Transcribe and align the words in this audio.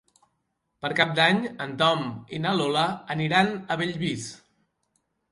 Per 0.83 0.89
Cap 0.99 1.09
d'Any 1.17 1.41
en 1.65 1.75
Tom 1.81 2.01
i 2.37 2.39
na 2.45 2.53
Lola 2.61 2.85
aniran 3.17 3.51
a 3.53 3.77
Bellvís. 3.83 4.25